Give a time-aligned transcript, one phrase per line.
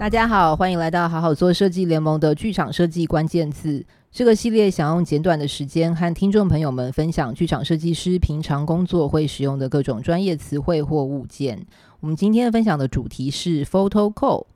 [0.00, 3.84] 大家好，欢迎来到好好做设计联盟的剧场设计关键字。
[4.10, 11.66] 这个系列想用简短的时间和听众朋友们分享剧场设计师平常工作会使用的各种专业词汇或物件。
[12.00, 14.46] 我们今天分享的主题是 Photo Call。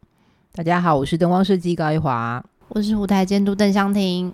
[0.55, 4.33] 大家好，我是灯光设计高一华，我是舞台监督邓香婷，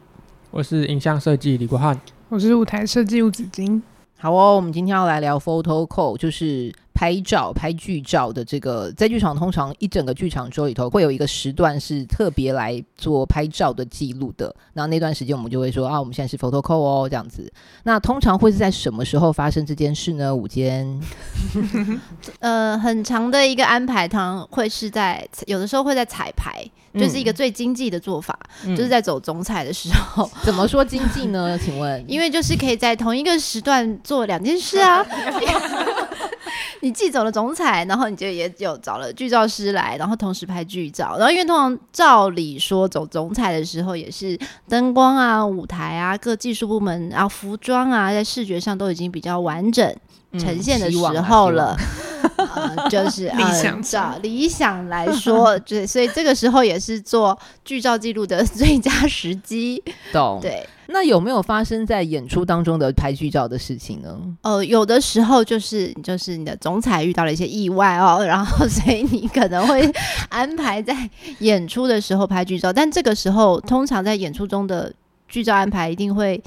[0.52, 3.82] 我是影像设计李国汉，我是舞台设计吴子金。
[4.16, 6.72] 好哦，我们今天要来聊 Photo Call，就是。
[7.00, 14.54] 拍照、拍剧照的这个，在剧场通常一整个剧场周里头会有一个时段是特别来做拍照的记录的。
[14.74, 17.50] 那那段时间我们就会说啊，我们现在是 Photo Call 哦，这样子。
[17.84, 20.36] 那通常会是在什么时候发生这件事呢？
[20.36, 21.00] 午间，
[22.40, 30.30] 呃，很长的一个安排，通常会是在有的时候会在彩排，就是一个最经济的做法，嗯、就是在走总彩的时候。
[30.34, 31.58] 嗯、 怎么说经济呢？
[31.58, 35.02] 请问， 因为就是可以在同一个时段做两件事啊。
[36.80, 41.16] 你既走了总彩，然后你就也有找了剧照师来，然后同时拍剧照。
[41.18, 49.94] 然后因为通常照理说走总彩的时候，也是灯光啊、舞台啊、各技术部门，然后服装啊，在视觉上都已经比较完整
[50.38, 51.76] 呈现的时候了。
[51.78, 51.86] 嗯
[52.36, 59.82] 呃、就是理想照，理想来说，对，所以这个时候也是做剧照记录的 最佳时机。
[60.12, 60.38] 懂？
[60.40, 60.66] 对。
[60.92, 64.18] 那有没有发生在演出当中的拍剧照的事情呢？
[64.42, 69.90] 呃，有的时候就是就是你的总裁遇到了一些意外哦， 然后所以你可能会
[70.28, 74.92] 安排在演出的时候拍剧照，但这个时候通常在演出中的
[75.28, 76.42] 剧照安排一定会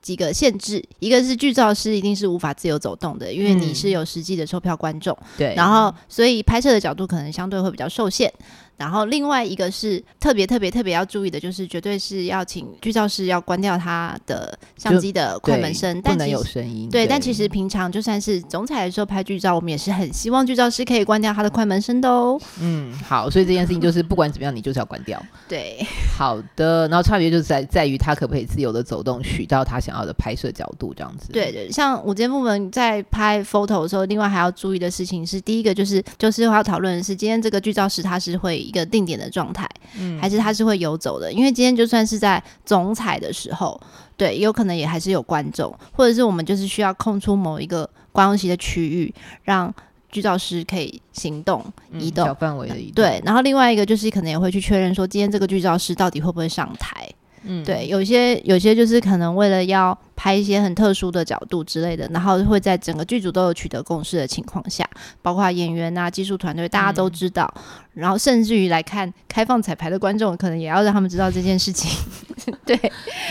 [0.00, 8.32] 几个限制，一个是剧照师一定是无法自由走动的，因为你是有实际的售票观众，对、嗯，然后所以拍摄的角度可能相对会比较受限。
[8.80, 16.88] 然后另外一个是特别特别特别要注意的，就是绝对是要请剧照师要关掉他的相机的快门声，但不能有声音。
[16.88, 22.40] 对，对，但其实平常就算是总彩的时候拍剧照，我们也是很希望剧照师可以关掉他的快门声的哦。
[22.58, 25.22] 嗯，好，所以这件事情就是不管怎么样，你就是要关掉。
[25.46, 25.84] 对，
[26.16, 26.88] 好的。
[26.88, 31.30] 然后差别就在在于他可不可以自由的走动，取到他想要的拍摄角度这样子。
[31.34, 38.69] 对对，像舞监部门在拍 photo 的时候，另外还要注意的事情是，第一个就是就是我要讨论的是今天这个剧照师他是会。
[38.70, 41.32] 一个定点的状态，嗯，还是它是会游走的？
[41.32, 43.78] 因为今天就算是在总彩的时候，
[44.16, 49.74] 对，有可能也还是有观众，或者是我们就是需要空出某一个观众席的区域，让
[50.12, 51.60] 剧照师可以行动、
[51.98, 52.94] 移动、嗯、小范围的移动。
[52.94, 57.08] 对，然后另外一个就是可能也会去确认说，今天这个剧照师到底会不会上台？
[57.42, 64.86] 嗯，对，有些有些就是可能为了要拍一些很特殊的角度之类的，然后会在整个剧组都有取得共识的情况下，
[65.22, 67.62] 包括演员啊、技术团队，大家都知道，嗯、
[67.94, 71.90] 然后甚至于来看开放彩排的观众，可能也要让他们知道这件事情。
[72.66, 72.76] 对，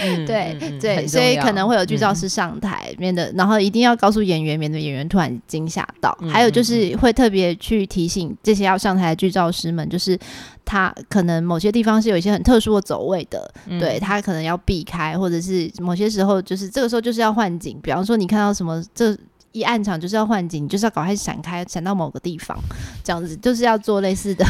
[0.04, 6.30] 嗯、对，嗯、对，所以可能会有剧照师上台，免得、嗯，然后一定要告诉演员，免得演员突然惊吓到、嗯。
[6.32, 10.18] 还有就是会特别去提醒这些要上台的剧照师们，就是
[10.66, 19.18] 他可能某些地方是有一些很特殊的走位的，嗯、对他可能要避开，或者是某些时候就是这个时候就是要换景，比方说你看到什么这。
[19.52, 22.56] 一暗场就是要换景，就是要赶快闪开，闪到某个地方，
[23.04, 24.46] 这样子就是要做类似的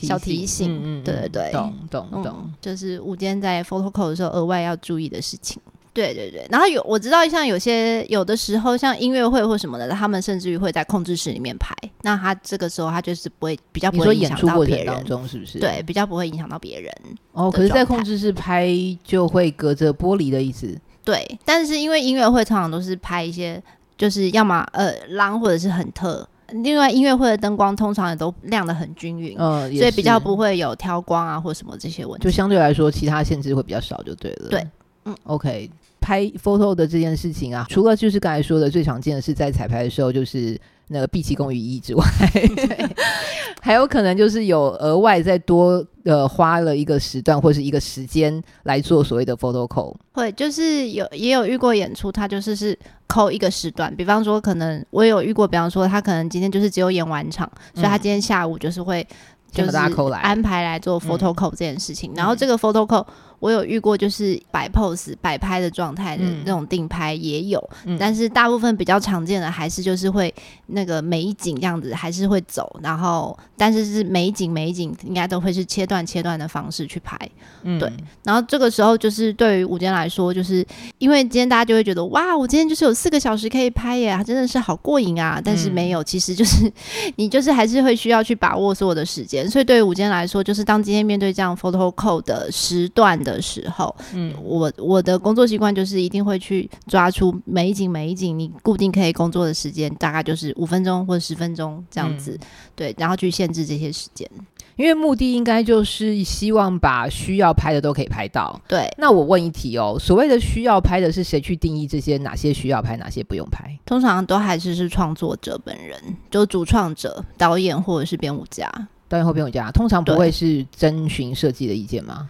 [0.00, 0.74] 小提醒。
[0.74, 5.60] 嗯嗯，对对对，懂懂懂、嗯，就是午间在 photo call 的时候额外要注意的事情。
[5.92, 11.74] 对对对，然后有我知道，像有些有的时候像音乐会或什么的，他们甚至于会在控制室里面拍。
[12.00, 15.58] 那他这个时候他就是不会比较不会影响到别人当中，是不是？
[15.58, 16.90] 对，比较不会影响到别人。
[17.32, 18.66] 哦，可是，在控制室拍
[19.04, 20.74] 就会隔着玻璃的意思。
[21.12, 23.62] 对，但是因为音乐会常常都是拍一些。
[23.96, 32.22] 就是要么呃浪或者是很特，另外音乐会的灯光通常也都亮的很均匀，呃，所以比较不会有挑光啊或什么这些问题。
[32.22, 34.50] 就相对来说，其他限制会比较少，就对了。
[34.50, 34.64] 对，
[35.04, 35.68] 嗯，OK，
[36.00, 42.88] 拍 photo 的这件事情啊，除了就是刚才说的最常见的是在彩排的时候，就是那个毕其功于一役之外，对，
[43.60, 49.94] 还有可能就是有额外再多呃花了一个时段或是一个时间来做所谓的 photo call。
[50.12, 52.76] 会，就是有也有遇过演出，他就是是。
[53.10, 59.02] 扣一个时段，比方说，可能我有遇过，比方说，他可能今天就是只有演完场，嗯、所以他今天下午就是会
[59.50, 63.06] 就是安排来做 photo call 这件事情，嗯、然后这个 photo call。
[63.40, 70.32] 我有遇过，就是摆 pose、摆拍的状态的那种定拍也有，嗯，但是大部分比较常见的还是就是会
[70.66, 77.16] 那个美景这样子还是会走，然后但是是美景美景应该都会是切断切断的方式去拍，
[77.62, 77.92] 嗯，对。
[78.24, 80.66] 然后这个时候就是对于午间来说，就是
[80.98, 85.40] 因为今天大家就会觉得哇，我今天就是有四个小时可以拍耶，真的是好过瘾啊！
[85.42, 86.70] 但是没有，其实就是
[87.16, 89.48] 你就是还是会需要去把握所有的时间。
[89.48, 93.38] 所以对于午间来说，就是当今天面对这样 photo call 的时段的。
[93.40, 104.28] 时候，嗯，我我的工作习惯就是一定会去抓出每一景每一景，你固定可以工作的时间大概就是五分钟或者十分钟这样子，嗯、对，然后去限制这些时间。
[104.76, 108.60] 因为目的应该就是希望把需要拍的都可以拍到。
[108.68, 112.18] 对，那我问一题哦，所谓的需要拍的是谁去定义这些？
[112.18, 113.78] 哪些需要拍，哪些不用拍？
[113.86, 115.98] 通常都还是是创作者本人，
[116.30, 118.70] 就主创者、导演或者是编舞家。
[119.08, 122.28] 导演或编舞家通常不会是征询设计的意见吗？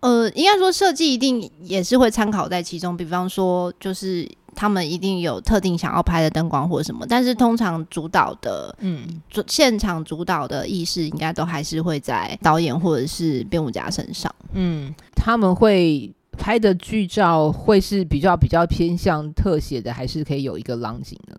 [0.00, 4.28] 呃，应该说设计一定也是会参考在其中，比方说就是。
[4.52, 14.34] 他们一定有特定想要拍的灯光或者什么，但是通常主导的，嗯，主现场主导的意识应该都还是会在导演或者是编舞家身上。
[14.52, 21.36] 嗯，他们会拍的剧照会是比较比较偏向特写的，还是可以有一个浪景呢？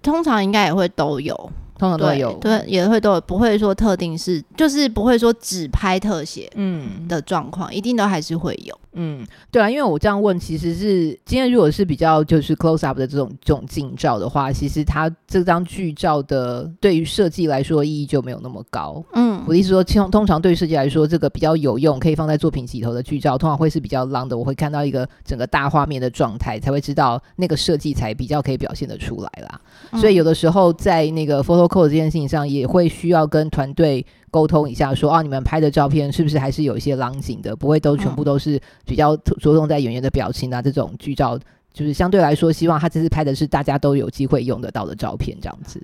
[0.00, 1.50] 通常应该也会都有。
[1.78, 7.08] 通常都有对，对，也会都有，不会说特定是，就是不会说只拍特写，嗯。
[7.08, 29.60] 的状况，一定都还是会有，嗯，对啊，因为我这样问，其实是今天如果是比较就是 close up 的这种这种近照的话，其实它这张剧照的对于设计来说意义就没有那么高，嗯，我的意思说，通通常对于设计来说，这个比较有用，可以放在作品里头的剧照，通常会是比较 long 的，我会看到一个整个大画面的状态，才会知道那个设计才比较可以表现得出来啦，
[29.92, 41.38] 嗯、所以有的时候在那个 photo code 这件事情上也会需要跟团队沟通一下说，说啊，你们拍的照片是不是还是有一些浪景的，不会都全部都是比较着重在演员的表情啊，这种剧照
[41.72, 45.80] 就是相对来说，希望他这次拍的是大家都有机会用得到的照片，这样子。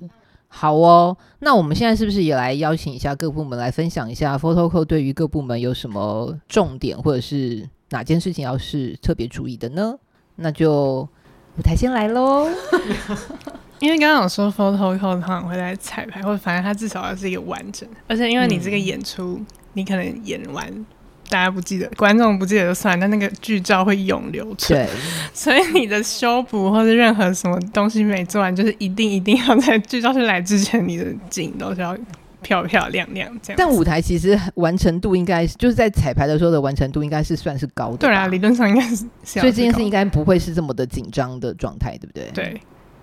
[0.49, 9.97] 好哦，那我们现在是不是也来邀请一下各部门来分享一下 Photocode 对于各部门有什么重点，或者是哪件事情要是特别注意的呢？
[10.35, 11.09] 那就
[11.57, 12.49] 舞台先来喽。
[13.81, 17.89] 因为刚刚有说 photo code 通常会在彩排，或者反正它至少要是一个完整。
[18.07, 20.87] 而且因为你这个演出，嗯、你可能演完
[21.29, 24.79] 大家不记得，观众不记得就算，但那个剧照会永留存。
[24.79, 24.89] 对，
[25.33, 31.97] 所以你的修补或者任何什么东西没做完，就是一定一定要在剧照是来之前，你的景都是要
[32.43, 33.57] 漂漂亮亮这样。
[33.57, 37.99] 但舞台其实完成度应该就是在彩排的时候的完成度应该是算是高的。
[37.99, 39.41] 对啊，理论上应该是，是。
[39.41, 42.31] 所以这件事应该不会是这么的紧张的状态，对不对？
[42.35, 42.61] 对。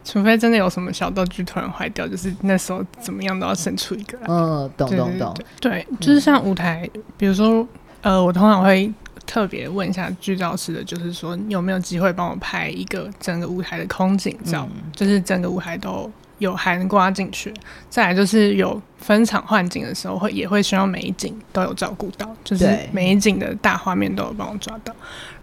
[0.10, 4.26] 除非真的有什么小道具突然坏掉，就是那时候怎么样都要生出一个来。
[4.30, 5.36] 嗯，懂懂懂。
[5.60, 7.68] 对，就是像舞台，嗯、比如说，
[8.02, 8.90] 呃，我通常会
[9.26, 16.10] 特别问一下剧照师的，就是说你有没有机会帮我拍一个整个舞台的空景照，嗯、就是整个舞台都。
[16.40, 17.54] 有含挂进去，
[17.90, 24.94] 再来就是有分场换景的时候，会也会希望每一景都有照顾到，就是每一景的大画面都有帮我抓到。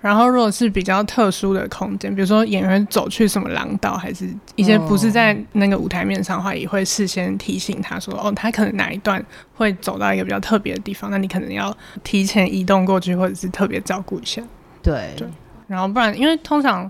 [0.00, 9.24] 然后如果是比较特殊的空间，比如说演员走去什么廊道，还是一些不是在那个舞台面上的话，也会事先提醒他说，哦，他可能哪一段
[9.56, 14.42] 会走到一个比较特别的地方，那你可能要提前移动过去，或者是特别照顾一下。
[14.82, 15.26] 对对，
[15.66, 16.88] 然后不然，因为通常。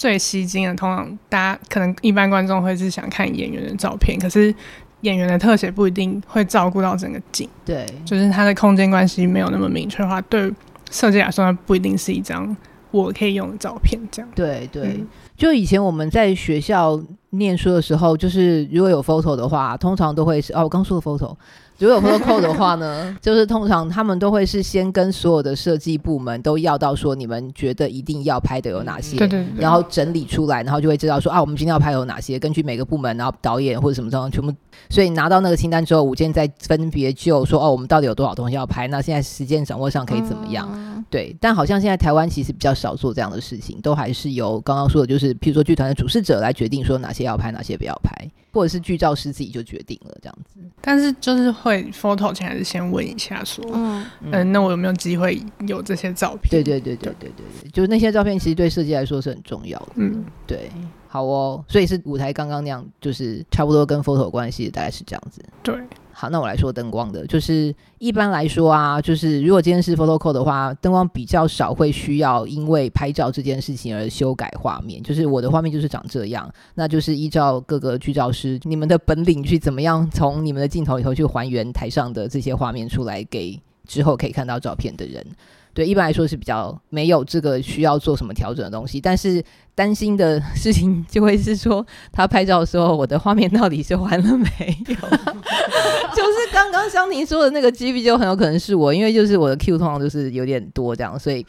[0.00, 4.54] 最吸睛的，通常大家可能一般观众会是想看演员的照片，可是
[5.02, 7.46] 演员的特写不一定会照顾到整个景。
[7.66, 10.50] 对，就是它的空间关系没有那么明确的话，对
[10.90, 12.56] 设计来说，它不一定是一张
[12.90, 14.00] 我可以用的照片。
[14.10, 14.30] 这样。
[14.34, 15.06] 对对，嗯、
[15.36, 16.98] 就以前我们在学校
[17.28, 21.36] 念书的时候，就是如果有 photo 的话，通常都会是哦，我刚说的 photo。
[21.80, 34.52] 如果有 photo code 的话呢， 就是通常他们都会是先跟所有的设计部门都要到说，你们觉得一定要拍的有哪些，对对对，然后整理出来，然后就会知道说啊，我们今天要拍有哪些，根据每个部门，然后导演或者什么状况全部，
[34.90, 40.68] 所以拿到那个清单之后，五间再分别就说哦，我们到底有多少东西要拍，那现在时间掌握上可以怎么样？
[40.74, 48.12] 嗯、对，但好像现在台湾其实比较少做这样的事情，都还是由刚刚说的，就是譬如说剧团的主事者来决定说哪些要拍，哪些不要拍。
[48.52, 56.50] 或者是剧照师自己就决定了这样子，但是就是会 photo 前还是先问一下说，嗯，嗯，那我有没有机会有这些照片？
[56.50, 60.70] 对对对对对对对，就是那些照片其实对设计来说是很重要的，嗯，对，
[61.08, 65.74] 好哦，所以是舞台刚刚那样，就是差不多跟 photo 关系，大概是这样子，对。
[66.20, 75.02] 好，那我来说灯光的，就是一般来说啊，就是如果今天是 photo code 的话，灯光比较少会需要因为拍照这件事情而修改画面。
[75.02, 85.24] 就是我的画面就是长这样，那就是依照各个剧照师你们的本领去怎么样从你们的镜头里头去还原台上的这些画面出来，给之后可以看到照片的人。
[85.72, 89.42] 对，一般来说是比较没有这个需要做什么调整的东西，但是
[89.74, 94.48] 担心的事情就会是说，他拍照的时候，我的画面到底是完了没
[94.88, 94.94] 有？
[96.14, 101.44] 就是刚刚湘婷说的那个几率就很有可能是我，因为就是我的 Q 通常就是有点多这样，所以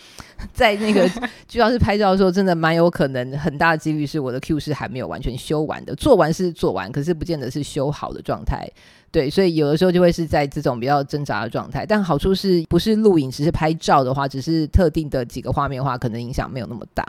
[0.53, 1.09] 在那个
[1.47, 8.69] 主要是拍照的时候，真的蛮有可能很大几率是我的 Q 是还没有完全修完的，做完是做完，可是不见得是修好的状态。
[9.11, 11.85] 对，所以有的时候就会是在这种比较挣扎的状态。
[11.85, 17.03] 但好处是不是录影，只是拍照的话，只是特定的几个画面的话，可能影响没有那么大。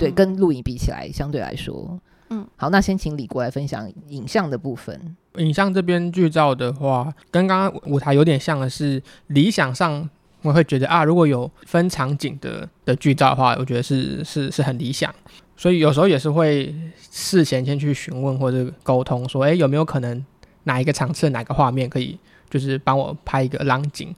[0.00, 5.16] 对，跟录影比起来，相对来说，嗯，好，那先请李国来分享影像的部分。
[5.36, 10.08] 影像这边剧照的话，跟刚刚舞台有点像的是，理想上
[10.42, 15.14] 我会觉得啊，如果有分场景的的剧照的话，我觉得是是是很理想。
[15.56, 20.24] 所以有时候也是会事前先去询问或者沟通，说，哎，有没有可能
[20.64, 24.14] 哪一个场次哪个画面可以，就是帮我拍一个浪景。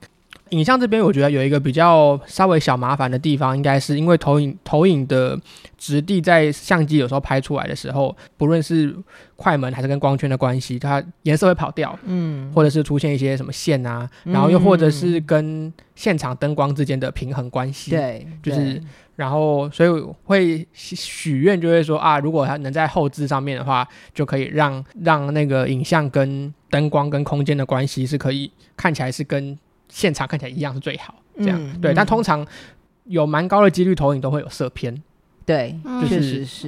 [0.53, 5.37] 影像这边，我觉得有一个比较稍微小麻烦的地方，应该是因为投影投影的
[5.77, 8.95] 质地在相机有时候拍出来的时候，不论是
[9.35, 18.79] 快门还是跟光圈的关系，它颜色会跑掉，嗯，或者是出现一些什么线啊，然后又或者是跟现场灯光之间的平衡关系，对，就是
[19.15, 19.89] 然后所以
[20.23, 29.57] 会许愿，就会说啊，如果它能在后置上面的话，就可以让让那个影像跟灯光跟空间的关系是可以看起来是跟。
[29.93, 31.93] 现场看起来一样是最好，这样、嗯、对。
[31.93, 32.45] 但通常
[33.03, 35.03] 有蛮高的几率投影都会有色偏，
[35.45, 36.67] 对，就是、确实是。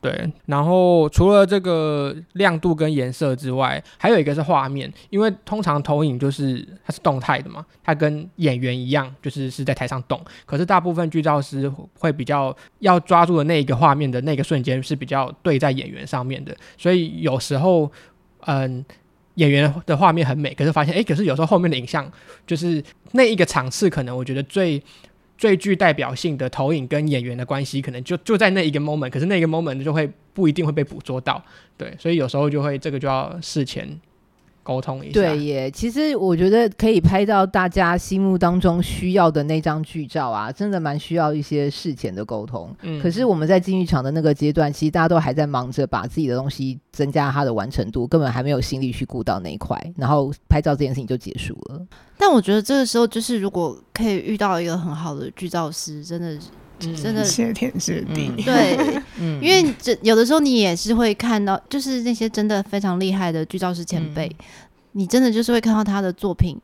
[0.00, 10.20] 对，然后除了这个亮度跟颜色之外，还有一个是画面，因为通常投影就是它是动态的嘛，它跟演员一样，就是是在台上动。
[10.44, 17.90] 可是大部分剧照师会比较要抓住的那一个画面的那个瞬间是比较对在演员上面的，所以有时候，
[18.40, 18.84] 嗯。
[19.36, 22.10] 演员的画面很美，可是发现，哎，可是有时候后面的影像，
[22.46, 24.82] 就是那一个场次，可能我觉得最
[25.38, 31.42] 最具代表性的投影跟演员的关系，可能就就在那一个 moment，可是那个 moment 就会不一定会被捕捉到，
[31.78, 33.98] 对，所以有时候就会这个就要事前。
[34.66, 35.70] 沟通一下，对耶。
[35.70, 42.74] 其实我觉得可以拍到大家心目当中需要的那张剧照啊，真的蛮需要一些事前的沟通。
[42.82, 51.80] 嗯，可是我们在进剧场的那个阶段，其实大家都还在忙着把自己的东西增加它的完成度，根本还没有心力去顾到那一块，然后拍照这件事情就结束了。
[52.18, 56.40] 但我觉得这个时候，就是如果可以遇到一个很好的剧照师，真的，嗯、
[56.78, 58.32] 真的谢天谢地。
[58.36, 64.26] 嗯、对， 嗯、因为这有的时候你也是会看到，就是那些真的非常厉害的剧照师前辈。
[64.38, 64.44] 嗯。
[64.98, 66.58] 你真的就是会看到他的作品，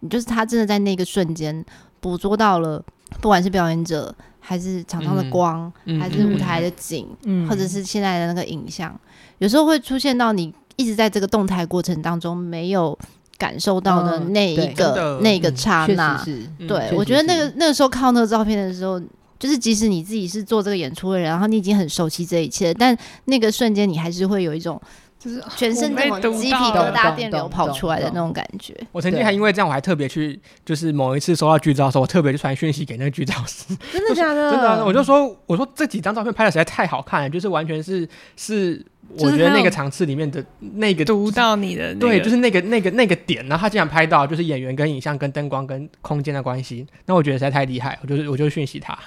[0.00, 1.62] 你就是他真的在那个瞬间
[2.00, 2.82] 捕捉到了，
[3.20, 8.98] 不管是表演者还是场上的光，嗯、还是舞台的景，嗯、或者是现在的那个影像，嗯、
[9.40, 12.98] 有时候会出现到你一直在这个动态过程当中没有
[13.36, 16.24] 感受到的那一个、嗯、那个刹那。
[16.26, 18.98] 嗯、对，我觉得那个那个时候看到那个照片的时候，
[19.44, 22.96] 就是即使你自己是做这个演出的人，然后你已经很熟悉这一切，但
[23.26, 24.80] 那个瞬间你还是会有一种。
[25.16, 28.74] 就是全身那种鸡皮疙瘩、电流跑出来的那种感觉。
[28.92, 33.74] 我曾经还因为这样，我还特别去，就是某一次收到剧照的时候，我特别去传讯息给那个剧照师。
[33.90, 34.52] 真的假的？
[34.52, 38.84] 真的、啊，我就说，我说这几张照片拍的实在太好看了，就是完全是是，
[39.18, 48.98] 我觉得那个场次里面的那个读到你的、那个、对，就是那个那个那个点，然后他竟然拍到就是演员跟影像跟灯光跟空间的关系，那我觉得实在太厉害，我就是我就讯息他。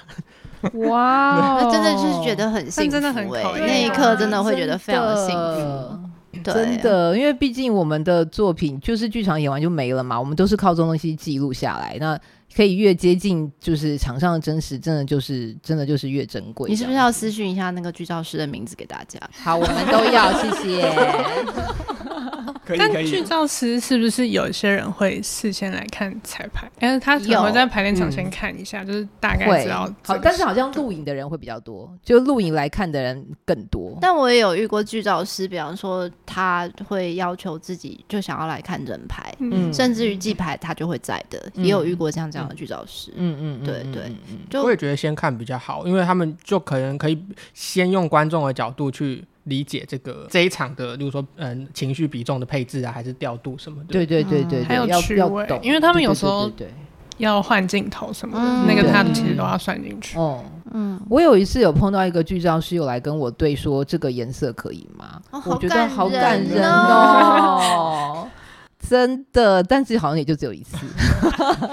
[0.88, 6.08] 哇，那真的就是觉得很幸福，真的很那一刻真的会觉得非常的幸福。
[6.42, 11.96] 真的，因为毕竟我们的作品就是剧场演完就没了嘛，我们都是靠这种东西记录下来。
[11.98, 12.18] 那
[12.54, 16.68] 可以越接近就是场上的真实，真的就是真的就是越珍贵。
[16.68, 19.18] 你是不是要私讯一下那个剧照师的名字给大家？
[19.32, 20.92] 好，我们都要，谢谢。
[22.76, 26.68] 但剧照师是不是有些人会事先来看彩排？
[26.78, 29.88] 但是他可能会在排练场先看一下，嗯、就是大概知道。
[30.04, 33.96] 好，但是好像录影的人会比较多，就录影来看的人更多。
[34.00, 43.12] 但我也有遇过剧照师，比方说他会要求自己就想要来看人排，嗯，甚至于记牌他就会在的，嗯、也有遇过像这样的剧照师。
[43.16, 44.12] 嗯嗯，对对，
[44.50, 47.22] 就我也觉得先看比较好，因为他们就可能可以
[47.54, 49.24] 先用观众的角度去。
[49.48, 53.92] 理解这个这一场的，例如说，嗯，情绪比重的配置啊，还是调度什么的。
[53.92, 56.72] 对对对对，还有趣味，因为他们有时候对
[57.16, 60.16] 要换镜头什么的，那个他们其实都要算进去。
[60.18, 65.20] 哦，嗯，我有一次有碰到一个剧照师，有来跟我对说这个颜色可以吗？
[65.44, 68.28] 我觉得好感人哦，
[68.78, 70.76] 真的，但是好像也就只有一次。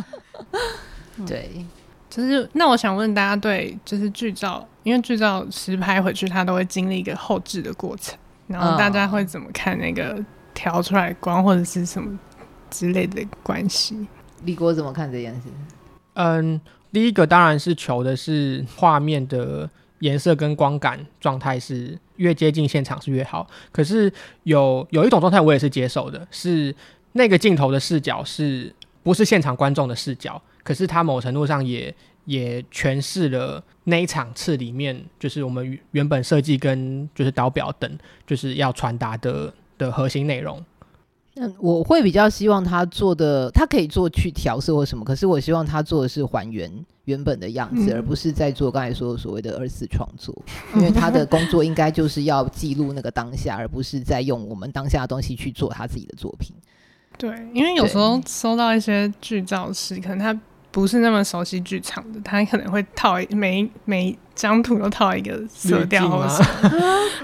[1.27, 1.67] 对。
[2.11, 12.19] 就是那我想问大家，对，就是剧照，因为剧照实拍回去，它都会经历一个后置的过程，然后大家会怎么看那个调出来光或者是什么
[12.69, 14.07] 之类的关系？
[14.45, 15.43] 李国怎么看这件事？
[16.15, 16.61] 嗯，
[16.93, 23.47] 第一个当然是求的是画面的颜色跟光感状态是越接近现场是越好。
[23.71, 24.13] 可是
[24.43, 26.75] 有有一种状态我也是接受的，是
[27.13, 28.75] 那个镜头的视角是
[29.05, 30.43] 不是现场观众的视角？
[30.63, 40.63] 可是他某程度上也也诠释了那一场次里面，就是我们原本设计跟就是导表等就是要传达的的核心内容。
[41.37, 46.71] 嗯，我会比较希望他做的，他可以做去调色或什么，可是我希望他做的是还原
[47.05, 50.37] 原本的样子，嗯、而不是在做刚才说的所谓的二次创作，
[50.75, 56.55] 因为他的工作应该就是要记录那个当下，而不是在用我们当下的东西去做他自己的作品。
[57.17, 60.39] 对，因为有时候收到一些剧照时，可能他
[60.71, 66.71] 不是那么熟悉剧场的，他可能会套每每张图都套一个色调或什么，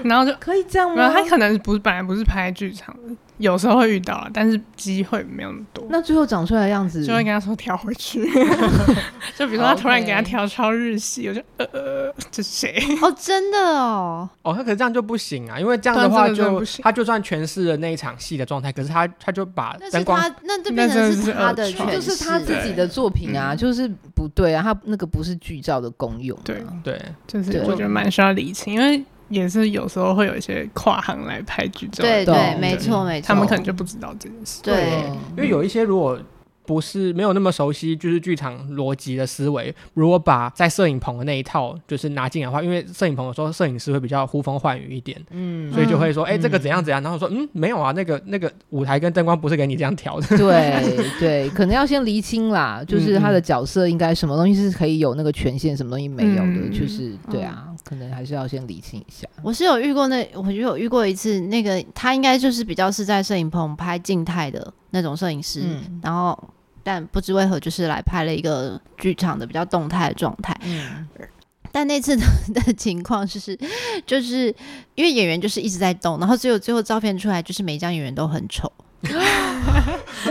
[0.03, 1.09] 然后就可以这样吗？
[1.13, 3.15] 他可能不是本来不是拍剧场的。
[3.37, 5.85] 有时候会遇到，但是机会没有那么多。
[5.89, 8.25] 那最后长出来的样子，就会跟他说调回去。
[9.37, 12.75] 就比如说他突然给他调超日系，我就呃呃，这是谁？
[13.01, 14.27] 哦，真的哦。
[14.41, 26.37] 哦，他可是这样就不行啊，因为这样的话就他就算诠释了那一场戏的状态，可是他他就把灯光，那这变成是他的，就是他自己的作品啊，就是不对啊，他那个不是剧照的功用。
[26.43, 29.03] 对对，就是我觉得蛮需要理清，因为。
[29.29, 34.61] 也是有时候会有一些跨行来拍剧照，对对，没错没错，他们可能就不知道这件事。
[34.63, 35.03] 对，
[35.35, 36.19] 因为有一些如果。
[36.67, 39.73] 不是没有那么熟悉，就是剧场逻辑的思维。
[39.93, 50.27] 如果把在摄影棚的那一套就是拿进来的话，因为摄影棚有时候摄影师会比较呼风唤雨一点，嗯，所以就会说，哎、这个怎样怎样，然后说，嗯，没有啊，那个那个舞台跟灯光不是给你这样调的。
[50.37, 59.27] 对对， 可能要先厘清啦，就是他的角色应该什么东西是可以有那个权限，什么东西没有的，嗯、就是对啊，嗯、可能还是要先理清一下。
[59.41, 66.37] 我是有遇过那，我就有遇过一次，那个他应该就是比较是在摄影棚拍静态的那种摄影师，嗯、然后。
[66.83, 70.57] 但不知为何，就是来拍了一个剧场的比较动态的状态。
[70.63, 71.05] 嗯，
[71.69, 72.23] 但那次的
[72.63, 73.59] 的情况就是，
[74.05, 74.55] 就是
[74.95, 78.71] 因为演员就是一直在动，然后只有最后照片出来，就是每一张演员都很丑。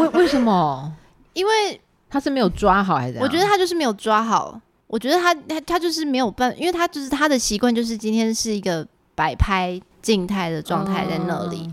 [0.01, 0.97] 为为什么？
[1.35, 3.19] 因为他是没有抓好，还是？
[3.19, 4.59] 我觉得他就是没有抓好。
[4.87, 11.63] 我觉得他他他就是没有办，因为他就是他的习惯，就是今天是一个摆拍静态的状态在那里。
[11.65, 11.73] 嗯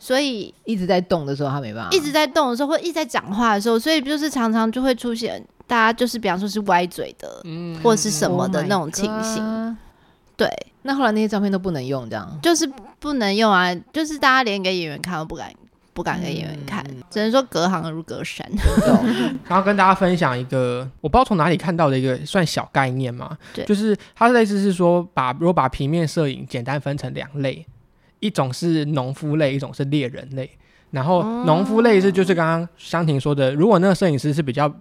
[0.00, 9.44] 所以一直在动的时候，他没办法；一直在动的时候，或一直在讲话的时候，所以就是常常就会出现大家就是比方说是歪嘴的，嗯，或是什么的那种情形。
[9.44, 9.74] Oh、
[10.36, 10.48] 对，
[10.82, 12.64] 那后来那些照片都不能用，这样就是
[13.00, 13.74] 不能用啊！
[13.92, 15.52] 就是大家连给演员看都不敢，
[15.98, 18.48] 不敢给演员看，嗯、只能说隔行如隔山。
[19.48, 27.66] 然后跟大家分享一个，我不知道从哪里看到的一个算小概念嘛，对，就是它的意思是说，把如果把平面摄影简单分成两类。
[28.20, 30.48] 一种是农夫类，一种是猎人类。
[30.92, 34.72] 然后农夫类是就是刚刚香婷说的，如果那个摄影师是比较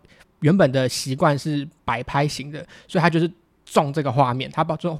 [0.41, 3.27] 原本的习惯是摆拍型的，所以他就是。
[3.71, 4.97] 重这个画面，他把这种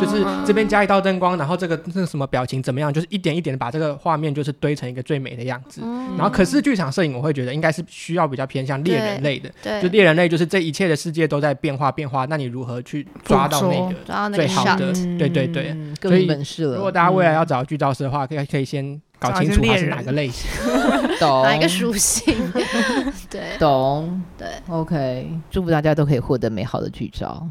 [0.00, 5.82] 就是这边加一道灯光，然后这个那个什么表情怎么样，就是一点一点的把这个画面就是堆成一个最美的样子。
[6.16, 9.50] 然后可是剧场摄影，我会觉得应该是需要比较偏向猎人类的，
[9.82, 14.92] 就猎人类就是这一切的世界都在变化变化，那你如何去抓到那个最好的？
[15.18, 16.26] 对对对，所以
[16.74, 19.00] 如果大家未来要找剧照师的话，可以可以先。
[19.18, 20.50] 搞清楚他是哪个类型，
[21.18, 22.34] 懂哪一个属性？
[23.30, 24.46] 对，懂对。
[24.68, 27.46] OK，祝福大家都可以获得美好的剧照。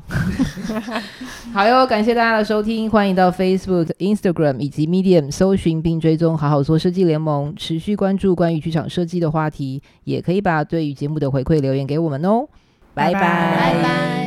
[1.51, 12.47] 好哟，感谢大家的收听，欢迎到 Facebook、Instagram 以及 Medium 搜寻并追踪“好好做设计联盟”，持续关注关于剧场设计的话题，也可以把对于节目的回馈留言给我们哦。
[12.93, 14.24] 拜拜，拜拜。